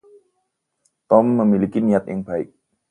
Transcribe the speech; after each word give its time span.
Tom 1.09 1.25
memiliki 1.39 1.77
niat 1.81 2.05
yang 2.11 2.21
baik. 2.27 2.49